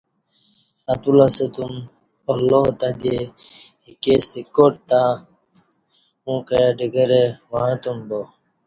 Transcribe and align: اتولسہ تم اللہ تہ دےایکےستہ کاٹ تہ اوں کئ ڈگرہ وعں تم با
اتولسہ 0.93 1.45
تم 1.55 1.73
اللہ 2.31 2.63
تہ 2.79 2.89
دےایکےستہ 3.01 4.41
کاٹ 4.55 4.73
تہ 4.89 5.01
اوں 6.25 6.39
کئ 6.47 6.63
ڈگرہ 6.77 7.23
وعں 7.51 7.75
تم 7.83 7.97
با 8.07 8.21